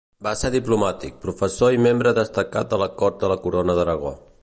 Va 0.27 0.31
ser 0.37 0.49
diplomàtic, 0.55 1.19
professor 1.27 1.77
i 1.77 1.81
membre 1.89 2.17
destacat 2.21 2.73
de 2.75 2.83
la 2.85 2.91
cort 3.03 3.25
de 3.25 3.35
la 3.35 3.43
Corona 3.47 3.79
d'Aragó. 3.83 4.17